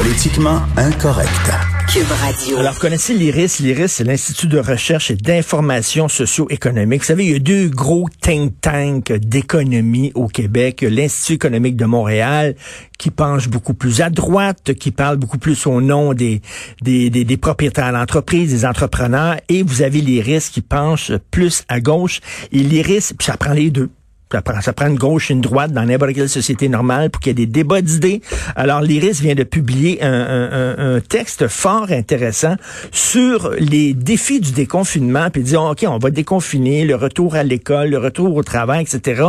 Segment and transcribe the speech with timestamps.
[0.00, 1.50] Politiquement incorrect.
[1.92, 2.58] Cube Radio.
[2.58, 3.58] Alors, connaissez l'IRIS.
[3.58, 7.00] l'IRIS, c'est l'Institut de recherche et d'information socio-économique.
[7.00, 10.82] Vous savez, il y a deux gros think tanks d'économie au Québec.
[10.88, 12.54] L'Institut économique de Montréal,
[12.96, 16.42] qui penche beaucoup plus à droite, qui parle beaucoup plus au nom des,
[16.80, 19.38] des, des, des propriétaires d'entreprise, des entrepreneurs.
[19.48, 22.20] Et vous avez l'IRIS qui penche plus à gauche.
[22.52, 23.90] Et l'IRIS, puis ça prend les deux.
[24.30, 27.20] Ça prend, ça prend une gauche et une droite dans n'importe quelle société normale pour
[27.20, 28.20] qu'il y ait des débats d'idées.
[28.56, 32.56] Alors, l'IRIS vient de publier un, un, un, texte fort intéressant
[32.92, 37.88] sur les défis du déconfinement, puis dire, OK, on va déconfiner, le retour à l'école,
[37.88, 39.22] le retour au travail, etc.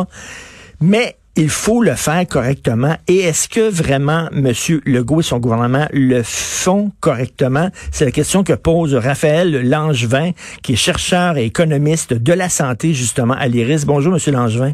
[0.81, 2.97] Mais il faut le faire correctement.
[3.07, 4.51] Et est-ce que vraiment M.
[4.85, 7.69] Legault et son gouvernement le font correctement?
[7.91, 10.31] C'est la question que pose Raphaël Langevin,
[10.63, 13.85] qui est chercheur et économiste de la santé, justement, à l'IRIS.
[13.85, 14.33] Bonjour, M.
[14.33, 14.73] Langevin.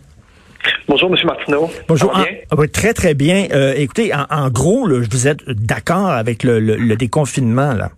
[0.88, 1.18] Bonjour, M.
[1.26, 1.70] Martineau.
[1.88, 2.12] Bonjour.
[2.16, 3.48] Ah, très, très bien.
[3.54, 7.90] Euh, écoutez, en, gros, là, vous êtes d'accord avec le, le, déconfinement, là?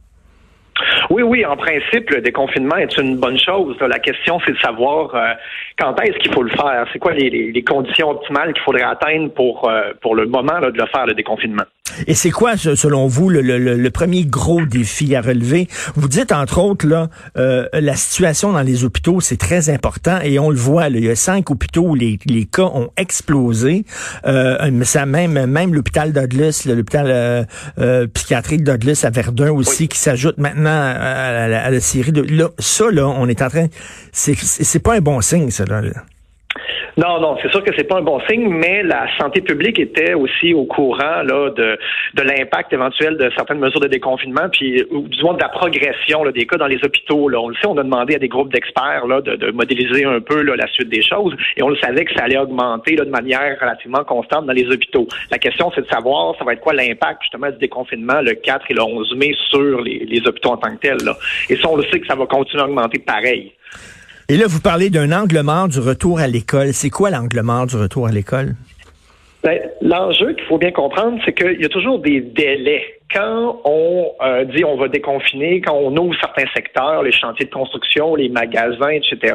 [1.10, 3.76] Oui, oui, en principe, le déconfinement est une bonne chose.
[3.80, 5.34] La question, c'est de savoir euh,
[5.80, 6.86] quand est-ce qu'il faut le faire?
[6.92, 10.70] C'est quoi les, les, conditions optimales qu'il faudrait atteindre pour, euh, pour le moment là,
[10.72, 11.64] de le faire, le déconfinement?
[12.06, 15.68] Et c'est quoi, selon vous, le, le, le, premier gros défi à relever?
[15.96, 20.40] Vous dites, entre autres, là, euh, la situation dans les hôpitaux, c'est très important et
[20.40, 20.90] on le voit.
[20.90, 23.86] Là, il y a cinq hôpitaux où les, les cas ont explosé.
[24.26, 27.44] Euh, ça même même l'hôpital Douglas, l'hôpital euh,
[27.80, 32.22] euh, psychiatrique Douglas à Verdun aussi, qui s'ajoute maintenant à, la, série de...
[32.22, 33.68] Là, ça, là, on est en train...
[34.12, 35.82] C'est pas un bon signe, ça, là.
[36.98, 40.16] Non, non, c'est sûr que c'est pas un bon signe, mais la santé publique était
[40.16, 41.78] aussi au courant là de,
[42.16, 46.32] de l'impact éventuel de certaines mesures de déconfinement, puis du moins de la progression là,
[46.32, 47.30] des cas dans les hôpitaux.
[47.30, 47.40] Là.
[47.40, 50.20] On le sait, on a demandé à des groupes d'experts là de, de, modéliser un
[50.22, 53.06] peu là, la suite des choses, et on le savait que ça allait augmenter là,
[53.06, 55.08] de manière relativement constante dans les hôpitaux.
[55.30, 58.66] La question, c'est de savoir, ça va être quoi l'impact justement du déconfinement le 4
[58.72, 61.06] et le 11 mai sur les, les hôpitaux en tant que tels.
[61.06, 61.16] Là.
[61.48, 63.54] Et ça, on le sait que ça va continuer à augmenter pareil.
[64.30, 66.74] Et là, vous parlez d'un angle mort du retour à l'école.
[66.74, 68.56] C'est quoi l'angle mort du retour à l'école?
[69.42, 72.84] Ben, L'enjeu qu'il faut bien comprendre, c'est qu'il y a toujours des délais.
[73.14, 77.52] Quand on euh, dit on va déconfiner, quand on ouvre certains secteurs, les chantiers de
[77.52, 79.34] construction, les magasins, etc.,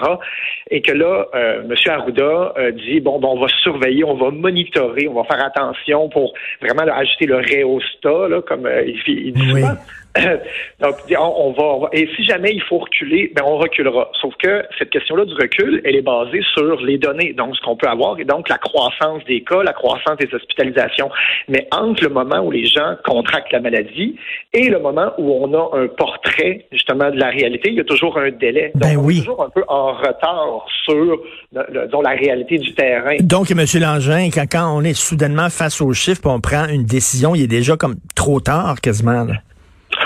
[0.70, 1.75] et que là, euh, M.
[1.86, 6.10] Arruda euh, dit bon, ben, on va surveiller, on va monitorer, on va faire attention
[6.10, 9.76] pour vraiment ajouter le réostat, là, comme il, il, dit souvent.
[10.80, 14.10] Donc, on, va, et si jamais il faut reculer, ben on reculera.
[14.20, 17.76] Sauf que cette question-là du recul, elle est basée sur les données, donc ce qu'on
[17.76, 21.10] peut avoir, et donc la croissance des cas, la croissance des hospitalisations.
[21.48, 24.16] Mais entre le moment où les gens contractent la maladie
[24.52, 27.84] et le moment où on a un portrait justement de la réalité, il y a
[27.84, 28.72] toujours un délai.
[28.74, 31.22] Donc, ben on est toujours un peu en retard sur
[31.52, 33.16] la réalité du terrain.
[33.20, 33.64] Donc, M.
[33.80, 37.46] Langin, quand, quand on est soudainement face aux chiffres, on prend une décision, il est
[37.46, 39.24] déjà comme trop tard quasiment.
[39.24, 39.34] Là.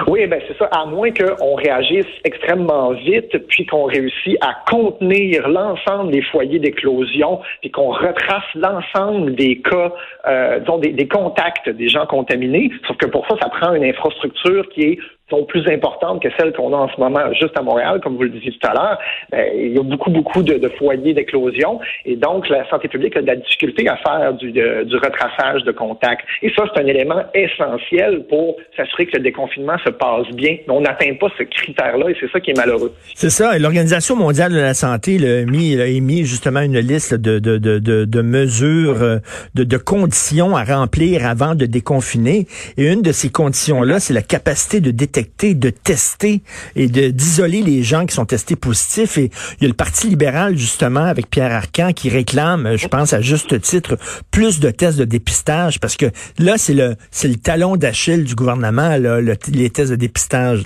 [0.09, 0.67] Oui, ben c'est ça.
[0.67, 7.41] À moins qu'on réagisse extrêmement vite, puis qu'on réussisse à contenir l'ensemble des foyers d'éclosion,
[7.61, 9.93] puis qu'on retrace l'ensemble des cas,
[10.29, 12.71] euh, disons des, des contacts des gens contaminés.
[12.87, 14.99] Sauf que pour ça, ça prend une infrastructure qui est
[15.29, 18.23] sont plus importantes que celles qu'on a en ce moment juste à Montréal, comme vous
[18.23, 18.99] le disiez tout à l'heure.
[19.31, 23.23] Ben, il y a beaucoup, beaucoup de, foyers d'éclosion et donc la santé publique a
[23.23, 26.25] de la difficulté à faire du, du retraçage de contacts.
[26.43, 30.59] Et ça, c'est un élément essentiel pour s'assurer que le déconfinement se passe bien.
[30.67, 32.93] Mais on n'atteint pas ce critère-là et c'est ça qui est malheureux.
[33.15, 33.59] C'est ça.
[33.59, 37.79] L'Organisation mondiale de la santé a mis, a émis justement une liste de, de, de,
[38.05, 39.19] de mesures, euh,
[39.55, 42.47] de, de conditions à remplir avant de déconfiner.
[42.77, 44.91] Et une de ces conditions-là, c'est la capacité de
[45.23, 46.43] de tester
[46.75, 49.19] et d'isoler les gens qui sont testés positifs.
[49.19, 53.13] Et il y a le Parti libéral, justement, avec Pierre Arcan, qui réclame, je pense
[53.13, 53.99] à juste titre,
[54.31, 56.07] plus de tests de dépistage, parce que
[56.39, 60.65] là, c'est le c'est le talon d'Achille du gouvernement, là, les tests de dépistage.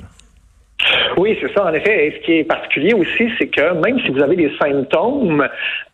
[1.21, 2.07] Oui, c'est ça, en effet.
[2.07, 5.47] Et ce qui est particulier aussi, c'est que même si vous avez des symptômes,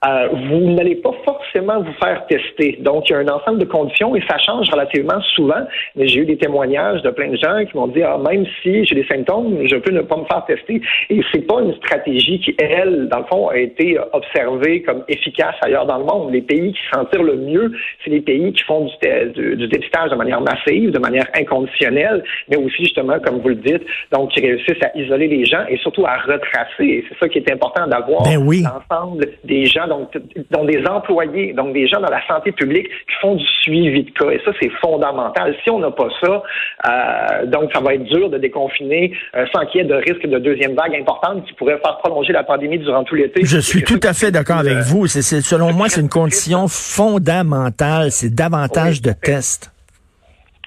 [0.06, 2.78] euh, vous n'allez pas forcément vous faire tester.
[2.82, 5.67] Donc, il y a un ensemble de conditions et ça change relativement souvent.
[5.96, 8.84] Mais j'ai eu des témoignages de plein de gens qui m'ont dit, ah, même si
[8.84, 10.81] j'ai des symptômes, je peux ne pas me faire tester.
[11.11, 15.56] Et c'est pas une stratégie qui, elle, dans le fond, a été observée comme efficace
[15.62, 16.32] ailleurs dans le monde.
[16.32, 17.73] Les pays qui s'en tirent le mieux,
[18.05, 22.84] c'est les pays qui font du, dépistage de manière massive, de manière inconditionnelle, mais aussi,
[22.84, 23.82] justement, comme vous le dites,
[24.12, 26.85] donc qui réussissent à isoler les gens et surtout à retracer.
[26.85, 30.11] Et c'est ça qui est important d'avoir ben l'ensemble des gens, donc,
[30.51, 34.11] donc des employés, donc des gens dans la santé publique qui font du suivi de
[34.11, 34.31] cas.
[34.31, 35.55] Et ça, c'est fondamental.
[35.65, 36.43] Si on n'a pas ça,
[36.89, 40.27] euh, donc ça va être dur de déconfiner euh, sans qu'il y ait de risque
[40.27, 43.45] de deuxième vague importante qui pourrait faire prolonger la pandémie durant tout l'été.
[43.45, 45.07] Je suis tout à fait d'accord avec vous.
[45.07, 48.11] C'est, selon moi, c'est une condition fondamentale.
[48.11, 49.73] C'est davantage de tests.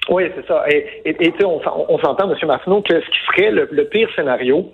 [0.08, 0.64] Oui, c'est ça.
[0.68, 2.36] Et, et, on, on s'entend, M.
[2.46, 4.72] Martineau, que ce qui serait le pire scénario,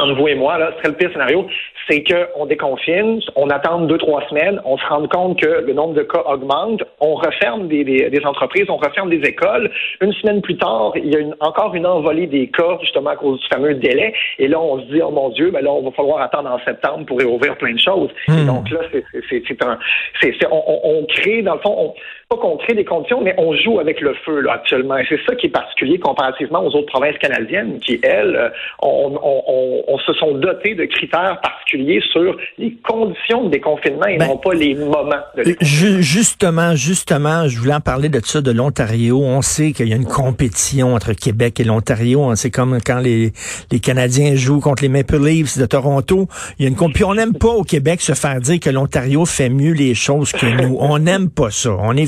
[0.00, 1.46] entre vous et moi, là, ce serait le pire scénario,
[1.88, 5.92] c'est qu'on déconfine, on attend deux, trois semaines, on se rend compte que le nombre
[5.92, 9.70] de cas augmente, on referme des, des, entreprises, on referme des écoles.
[10.00, 13.16] Une semaine plus tard, il y a une, encore une envolée des cas, justement à
[13.16, 14.14] cause du fameux délai.
[14.38, 16.58] Et là, on se dit, oh mon Dieu, ben là, on va falloir attendre en
[16.64, 18.10] septembre pour réouvrir plein de choses.
[18.28, 18.46] Hmm.
[18.46, 18.80] donc là,
[19.28, 19.78] c'est un,
[20.22, 21.94] c'est, on, on, crée, dans le fond, on,
[22.32, 24.96] pas qu'on crée des conditions, mais on joue avec le feu là, actuellement.
[24.96, 29.82] Et c'est ça qui est particulier comparativement aux autres provinces canadiennes qui, elles, on, on,
[29.86, 34.38] on se sont dotées de critères particuliers sur les conditions de déconfinement et ben, non
[34.38, 36.00] pas les moments de déconfinement.
[36.00, 39.20] Justement, justement, je voulais en parler de ça, de l'Ontario.
[39.20, 42.34] On sait qu'il y a une compétition entre Québec et l'Ontario.
[42.36, 43.32] C'est comme quand les,
[43.70, 46.28] les Canadiens jouent contre les Maple Leafs de Toronto.
[46.58, 47.10] Il y a une compétition.
[47.10, 50.46] On n'aime pas au Québec se faire dire que l'Ontario fait mieux les choses que
[50.46, 50.76] nous.
[50.80, 51.70] On n'aime pas ça.
[51.78, 52.06] On est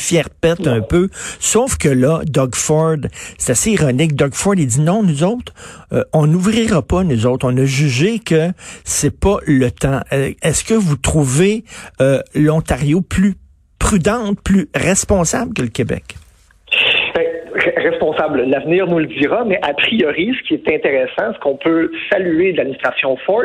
[0.66, 1.08] un peu.
[1.40, 2.96] Sauf que là, Doug Ford,
[3.38, 4.14] c'est assez ironique.
[4.14, 5.52] Doug Ford, il dit non, nous autres,
[5.92, 7.46] euh, on n'ouvrira pas, nous autres.
[7.50, 8.52] On a jugé que
[8.84, 10.00] c'est pas le temps.
[10.12, 11.64] Euh, est-ce que vous trouvez
[12.00, 13.34] euh, l'Ontario plus
[13.78, 16.16] prudente, plus responsable que le Québec?
[17.88, 18.42] Responsable.
[18.42, 22.52] L'avenir nous le dira, mais a priori, ce qui est intéressant, ce qu'on peut saluer
[22.52, 23.44] de l'administration Ford,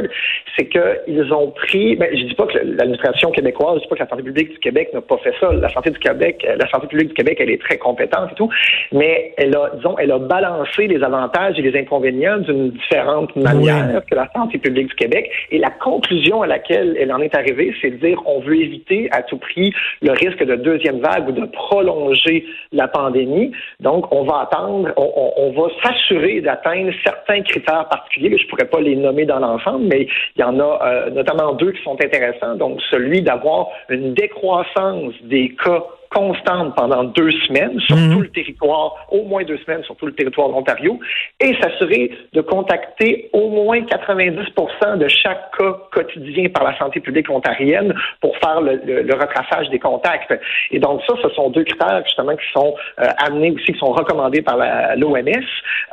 [0.57, 4.03] c'est qu'ils ont pris, ben, je dis pas que l'administration québécoise, je dis pas que
[4.03, 5.51] la santé publique du Québec n'a pas fait ça.
[5.53, 8.49] La santé du Québec, la santé publique du Québec, elle est très compétente et tout,
[8.91, 14.01] mais elle a, disons, elle a balancé les avantages et les inconvénients d'une différente manière
[14.09, 15.29] que la santé publique du Québec.
[15.51, 19.09] Et la conclusion à laquelle elle en est arrivée, c'est de dire on veut éviter
[19.11, 23.51] à tout prix le risque de deuxième vague ou de prolonger la pandémie.
[23.79, 28.37] Donc, on va attendre, on, va s'assurer d'atteindre certains critères particuliers.
[28.37, 31.53] Je ne pourrais pas les nommer dans l'ensemble, mais il y en a euh, notamment
[31.53, 32.55] deux qui sont intéressants.
[32.55, 38.13] Donc, celui d'avoir une décroissance des cas constante pendant deux semaines sur mhm.
[38.13, 40.99] tout le territoire, au moins deux semaines sur tout le territoire de l'Ontario,
[41.39, 47.29] et s'assurer de contacter au moins 90% de chaque cas quotidien par la santé publique
[47.29, 50.33] ontarienne pour faire le, le, retraçage des contacts.
[50.71, 53.91] Et donc ça, ce sont deux critères justement qui sont euh, amenés aussi, qui sont
[53.91, 54.57] recommandés par
[54.95, 55.27] l'OMS.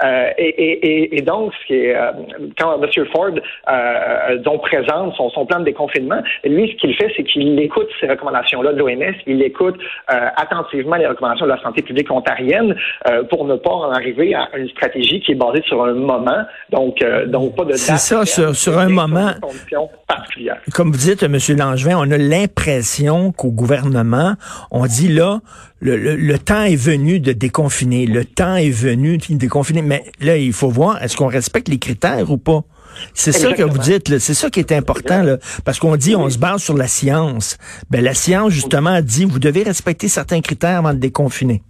[0.05, 2.13] Euh, et, et, et, donc, ce qui est, euh,
[2.59, 3.07] quand M.
[3.13, 3.31] Ford
[3.69, 7.89] euh, donc présente son, son plan de déconfinement, lui, ce qu'il fait, c'est qu'il écoute
[8.01, 9.77] ces recommandations-là de l'OMS, il écoute
[10.09, 12.77] euh, attentivement les recommandations de la santé publique ontarienne
[13.09, 16.45] euh, pour ne pas en arriver à une stratégie qui est basée sur un moment,
[16.71, 19.33] donc euh, donc pas de C'est ça, sur, un moment.
[20.73, 21.37] Comme vous dites, M.
[21.59, 24.35] Langevin, on a l'impression qu'au gouvernement,
[24.71, 25.41] on dit là,
[25.81, 30.37] le, le, temps est venu de déconfiner, le temps est venu de déconfiner, mais là,
[30.37, 32.63] il faut voir, est-ce qu'on respecte les critères ou pas?
[33.15, 36.29] C'est ça que vous dites, c'est ça qui est important, là, parce qu'on dit on
[36.29, 37.59] se base sur la science.
[37.91, 41.63] Ben la science justement dit vous devez respecter certains critères avant de déconfiner.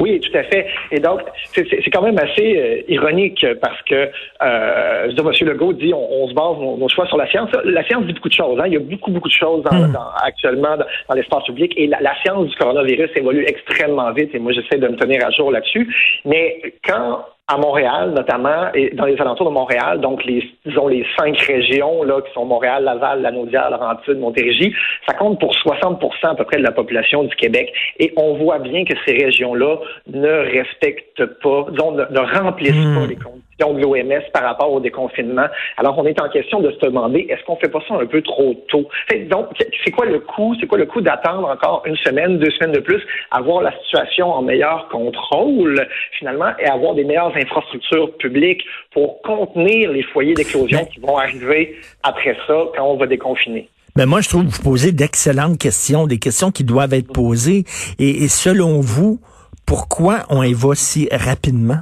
[0.00, 0.66] Oui, tout à fait.
[0.90, 1.20] Et donc,
[1.54, 5.48] c'est quand même assez euh, ironique parce que, euh, je M.
[5.48, 7.50] Legault dit on, se base nos, choix sur la science.
[7.64, 8.58] La science dit beaucoup de choses.
[8.60, 8.64] Hein.
[8.66, 9.96] Il y a beaucoup, beaucoup de choses hmm.
[10.22, 14.52] actuellement dans, l'espace public et la, la, science du coronavirus évolue extrêmement vite et moi,
[14.52, 15.88] j'essaie de me tenir à jour là-dessus.
[16.24, 21.04] Mais quand à Montréal notamment et dans les alentours de Montréal, donc les disons les
[21.18, 24.74] cinq régions là qui sont Montréal, Laval, Lanaudière, Laurentide, Montérégie,
[25.06, 28.58] ça compte pour 60% à peu près de la population du Québec et on voit
[28.58, 29.78] bien que ces régions-là
[30.08, 33.08] ne respectent pas, disons ne, remplissent pas hmm.
[33.08, 33.16] les
[33.58, 35.46] de l'OMS par rapport au déconfinement.
[35.76, 38.22] Alors, on est en question de se demander, est-ce qu'on fait pas ça un peu
[38.22, 38.88] trop tôt?
[39.30, 39.48] donc,
[39.84, 40.54] c'est quoi le coût?
[40.60, 44.30] C'est quoi le coût d'attendre encore une semaine, deux semaines de plus, avoir la situation
[44.30, 45.86] en meilleur contrôle,
[46.18, 51.76] finalement, et avoir des meilleures infrastructures publiques pour contenir les foyers d'éclosion qui vont arriver
[52.02, 53.68] après ça quand on va déconfiner?
[53.96, 57.64] Mais moi, je trouve que vous posez d'excellentes questions, des questions qui doivent être posées.
[57.98, 59.18] et selon vous,
[59.66, 61.80] pourquoi on y va si rapidement?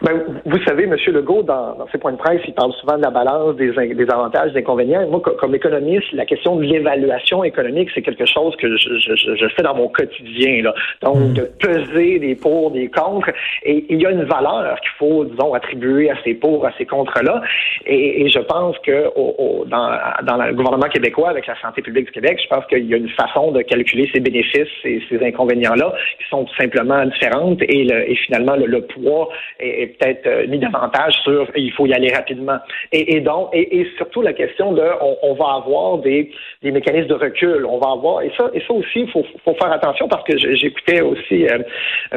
[0.00, 0.94] Ben, vous savez, M.
[1.06, 4.10] Legault, dans, dans, ses points de presse, il parle souvent de la balance des, des
[4.10, 5.06] avantages, des inconvénients.
[5.08, 9.48] Moi, comme économiste, la question de l'évaluation économique, c'est quelque chose que je, je, je,
[9.56, 10.62] fais dans mon quotidien.
[10.62, 10.74] Là.
[11.00, 11.32] Donc, hmm.
[11.32, 13.30] de peser des pour, des contre.
[13.62, 16.84] Et il y a une valeur qu'il faut, disons, attribuer à ces pour, à ces
[16.84, 17.40] contre-là.
[17.86, 21.80] Et, et, je pense que au, au, dans, dans le gouvernement québécois, avec la santé
[21.80, 25.00] publique du Québec, je pense qu'il y a une façon de calculer ces bénéfices et
[25.08, 27.62] ces inconvénients-là qui sont tout simplement différentes.
[27.62, 31.86] Et, le, et finalement, le, le poids est peut-être euh, mis davantage sur il faut
[31.86, 32.58] y aller rapidement.
[32.92, 36.30] Et, et donc, et, et, surtout la question de on, on va avoir des,
[36.62, 37.66] des, mécanismes de recul.
[37.66, 40.36] On va avoir et ça et ça aussi il faut, faut faire attention parce que
[40.36, 41.58] j'écoutais aussi euh,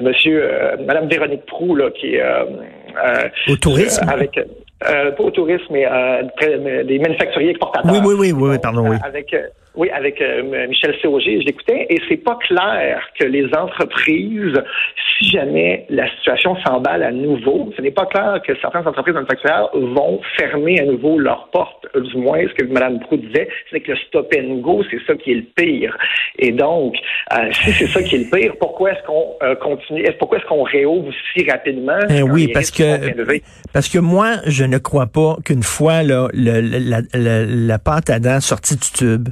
[0.01, 2.45] Monsieur euh, Madame Véronique Prou là qui est euh,
[3.49, 4.07] au tourisme?
[4.09, 4.39] avec
[4.79, 5.87] pas au tourisme mais
[6.83, 7.91] des manufacturiers exportateurs.
[7.91, 8.97] Oui oui oui oui, pardon oui.
[9.03, 9.35] Avec
[9.75, 14.59] oui, avec euh, Michel Séauger, je l'écoutais, et c'est pas clair que les entreprises,
[15.17, 19.69] si jamais la situation s'emballe à nouveau, ce n'est pas clair que certaines entreprises manufacturières
[19.73, 21.85] vont fermer à nouveau leurs portes.
[21.95, 25.15] Du moins, ce que Mme Proux disait, c'est que le stop and go, c'est ça
[25.15, 25.95] qui est le pire.
[26.39, 26.95] Et donc,
[27.33, 30.47] euh, si c'est ça qui est le pire, pourquoi est-ce qu'on euh, continue, pourquoi est-ce
[30.47, 31.99] qu'on réouvre si rapidement?
[32.09, 33.23] Eh oui, parce que,
[33.73, 38.09] parce que moi, je ne crois pas qu'une fois là, le, la, la, la pâte
[38.09, 39.29] à dents sortie du tube,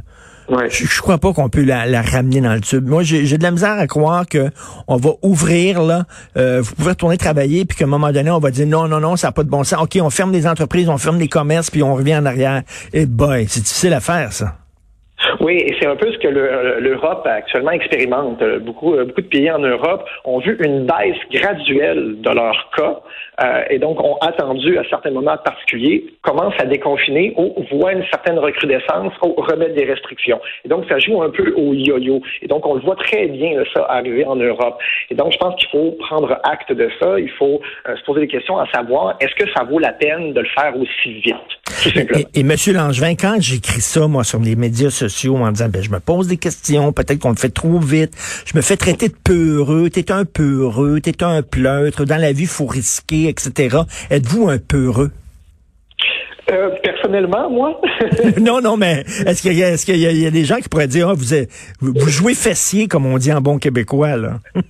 [0.49, 2.87] Je, je, crois pas qu'on peut la, la, ramener dans le tube.
[2.87, 4.51] Moi, j'ai de la misère à croire que
[4.87, 6.05] on va ouvrir là.
[6.37, 8.99] Euh, vous pouvez retourner travailler, puis qu'à un moment donné, on va dire non, non,
[8.99, 9.81] non, ça n'a pas de bon sens.
[9.81, 12.63] Ok, on ferme les entreprises, on ferme les commerces, puis on revient en arrière.
[12.93, 14.55] Et eh boy, c'est difficile à faire ça.
[15.39, 18.43] Oui, et c'est un peu ce que l'Europe actuellement expérimente.
[18.61, 23.01] Beaucoup, beaucoup de pays en Europe ont vu une baisse graduelle de leur cas
[23.43, 28.05] euh, et donc ont attendu à certains moments particuliers, commencent à déconfiner ou voient une
[28.05, 30.39] certaine recrudescence ou remettre des restrictions.
[30.63, 32.21] Et donc, ça joue un peu au yo-yo.
[32.41, 34.79] Et donc, on le voit très bien ça arriver en Europe.
[35.09, 37.19] Et donc, je pense qu'il faut prendre acte de ça.
[37.19, 40.33] Il faut euh, se poser des questions à savoir, est-ce que ça vaut la peine
[40.33, 41.35] de le faire aussi vite?
[41.95, 42.55] Et, et, M.
[42.73, 46.27] Langevin, quand j'écris ça, moi, sur les médias sociaux, en disant, ben, je me pose
[46.27, 48.13] des questions, peut-être qu'on le fait trop vite,
[48.45, 52.45] je me fais traiter de peureux, t'es un peureux, t'es un pleutre, dans la vie,
[52.45, 53.77] faut risquer, etc.
[54.09, 55.11] Êtes-vous un peureux?
[56.51, 56.69] Euh,
[57.05, 57.79] personnellement, moi.
[58.41, 60.87] non, non, mais est-ce qu'il y, est qu'il y, y, a des gens qui pourraient
[60.87, 64.33] dire, ah, vous, vous jouez fessier, comme on dit en bon québécois, là?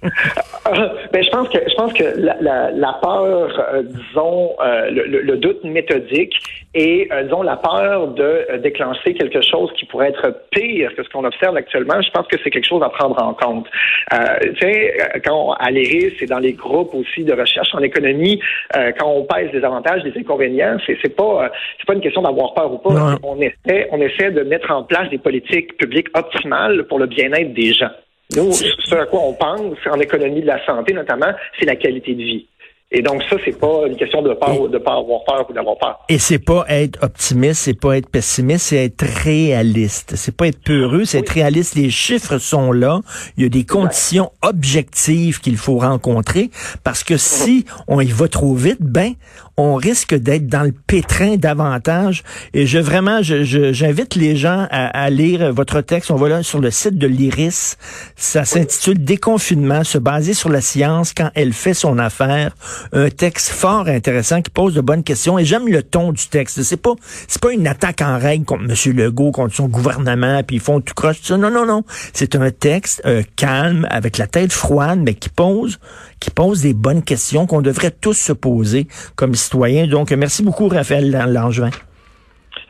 [1.14, 5.22] ben, je pense que je pense que la, la, la peur, euh, disons, euh, le,
[5.22, 6.34] le, doute méthodique
[6.74, 11.10] et euh, disons la peur de déclencher quelque chose qui pourrait être pire que ce
[11.10, 13.68] qu'on observe actuellement, je pense que c'est quelque chose à prendre en compte.
[14.12, 18.40] tu sais, quand on, à l'IRIS c'est dans les groupes aussi de recherche en économie,
[18.74, 22.54] quand on pèse les avantages, les inconvénients, c'est c'est pas c'est pas une question d'avoir
[22.54, 23.18] peur ou pas.
[23.24, 27.54] On essaie on essaie de mettre en place des politiques publiques optimales pour le bien-être
[27.54, 27.92] des gens.
[28.36, 32.14] Nous, ce à quoi on pense en économie de la santé, notamment, c'est la qualité
[32.14, 32.48] de vie.
[32.92, 35.78] Et donc ça, c'est pas une question de pas, de pas avoir peur ou d'avoir
[35.78, 36.00] peur.
[36.08, 40.14] Et c'est pas être optimiste, c'est pas être pessimiste, c'est être réaliste.
[40.16, 41.76] C'est pas être peureux, c'est être réaliste.
[41.76, 43.02] Les chiffres sont là.
[43.38, 46.52] Il y a des conditions objectives qu'il faut rencontrer
[46.84, 49.14] parce que si on y va trop vite, ben
[49.58, 52.24] on risque d'être dans le pétrin davantage.
[52.54, 56.12] Et je vraiment, j'invite je, les gens à, à, lire votre texte.
[56.12, 57.78] On va là sur le site de l'IRIS.
[58.16, 62.56] Ça s'intitule Déconfinement, se baser sur la science quand elle fait son affaire
[62.92, 66.64] un texte fort intéressant qui pose de bonnes questions et j'aime le ton du texte.
[66.64, 66.94] C'est pas
[67.28, 68.94] c'est pas une attaque en règle contre M.
[68.96, 71.22] Legault, contre son gouvernement, puis ils font tout croche.
[71.22, 71.38] Ça.
[71.38, 71.84] Non, non, non.
[72.14, 75.80] C'est un texte euh, calme, avec la tête froide, mais qui pose
[76.20, 79.88] qui pose des bonnes questions qu'on devrait tous se poser comme citoyens.
[79.88, 81.72] Donc, merci beaucoup, Raphaël Langevin.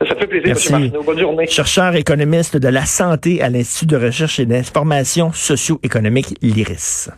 [0.00, 0.72] Ça fait plaisir, Merci.
[0.72, 0.92] M.
[1.04, 1.46] Bonne journée.
[1.46, 7.10] Chercheur économiste de la santé à l'Institut de recherche et d'information socio-économique, l'IRIS.